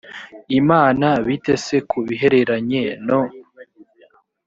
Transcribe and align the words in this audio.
imana 0.59 1.07
bite 1.27 1.53
se 1.65 1.77
ku 1.89 1.97
bihereranye 2.07 2.83
no 3.07 3.21